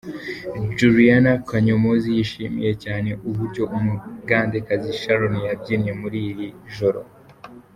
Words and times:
Juliana 0.77 1.33
Kanyomozi 1.49 2.07
yishimiye 2.17 2.71
cyane 2.83 3.09
uburyo 3.27 3.63
umugandekazi 3.77 4.89
Sharon 4.99 5.35
yabyinnye 5.47 5.91
muri 6.01 6.17
iri 6.31 6.47
joro. 6.75 7.01